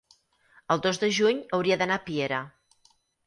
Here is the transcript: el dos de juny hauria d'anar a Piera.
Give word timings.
el 0.75 0.81
dos 0.85 0.99
de 1.03 1.09
juny 1.17 1.43
hauria 1.57 1.77
d'anar 1.81 1.99
a 2.01 2.05
Piera. 2.09 2.41